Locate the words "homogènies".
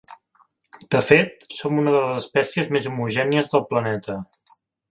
2.93-3.53